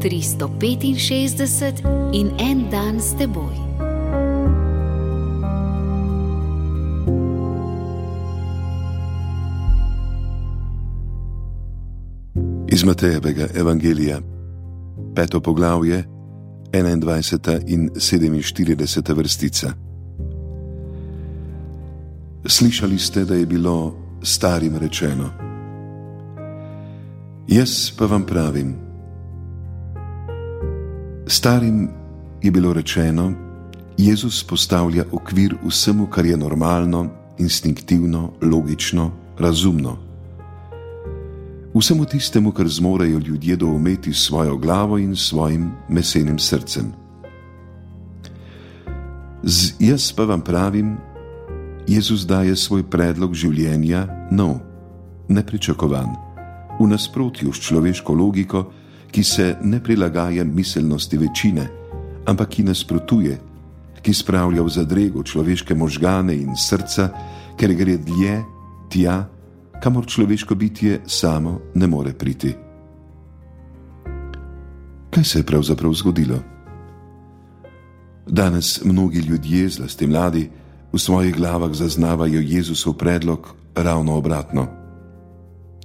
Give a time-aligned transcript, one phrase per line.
[0.00, 3.54] 365 in en dan s teboj.
[12.72, 14.20] Iz Matejevega evangelija,
[15.14, 16.04] peto poglavje,
[16.72, 17.60] 21.
[17.66, 19.14] in 47.
[19.16, 19.72] vrstica.
[22.46, 25.30] Slišali ste, da je bilo starim rečeno:
[27.48, 28.89] Jaz pa vam pravim,
[31.40, 31.88] starim
[32.42, 33.32] je bilo rečeno,
[33.98, 37.06] Jezus postavlja okvir vsemu, kar je normalno,
[37.38, 39.96] instinktivno, logično, razumno.
[41.74, 46.92] Vsemu tistemu, kar zmorejo ljudje doumeti s svojo glavo in svojim mesenim srcem.
[49.42, 50.96] Z jaz pa vam pravim,
[51.88, 54.58] Jezus daje svoj predlog življenja nov,
[55.28, 56.12] nepričakovan,
[56.80, 58.64] v nasprotju s človeško logiko,
[59.10, 61.68] ki se ne prilagaja miselnosti večine,
[62.26, 63.38] ampak ki nasprotuje,
[64.02, 67.10] ki spravlja v zadrego človeške možgane in srca,
[67.58, 68.40] ker gre dlje
[68.88, 69.28] tja,
[69.82, 72.54] kamor človeško bitje samo ne more priti.
[75.10, 76.38] Kaj se je pravzaprav zgodilo?
[78.26, 80.50] Danes mnogi ljudje, zlasti mladi,
[80.92, 84.66] v svojih glavah zaznavajo Jezusov predlog ravno obratno.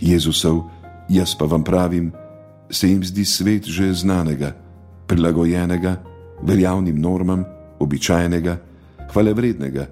[0.00, 0.68] Jezusov,
[1.08, 2.12] jaz pa vam pravim,
[2.70, 4.52] se jim zdi svet že znanega,
[5.06, 5.96] prilagojenega,
[6.42, 7.44] veljavnim normam,
[7.78, 8.56] običajnega,
[9.12, 9.86] hvalevrednega,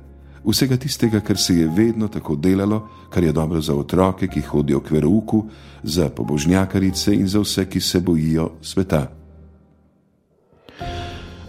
[0.44, 4.80] vsega tistega, kar se je vedno tako delalo, kar je dobro za otroke, ki hodijo
[4.80, 5.44] k verouku,
[5.82, 9.10] za pobožnjakarice in za vse, ki se bojijo sveta.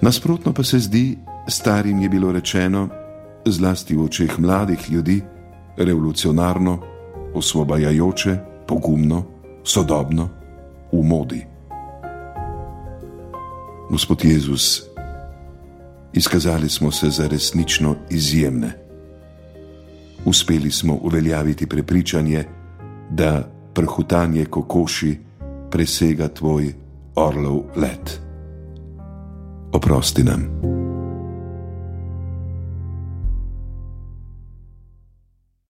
[0.02, 1.18] Nasprotno pa se zdi,
[1.50, 2.90] starim je bilo rečeno,
[3.46, 5.22] zlasti v očeh mladih ljudi,
[5.78, 6.80] revolucionarno,
[7.34, 8.38] osvobajajoče,
[8.68, 9.24] pogumno,
[9.64, 10.30] sodobno,
[11.02, 11.46] v modi.
[13.90, 14.84] Gospod Jezus,
[16.14, 18.72] izkazali smo se za resnično izjemne.
[20.26, 22.44] Uspeli smo uveljaviti prepričanje,
[23.10, 25.20] da prhutanje kokoši
[25.72, 26.74] presega tvoj
[27.16, 28.22] orlov let.
[29.74, 30.75] Oprosti nam.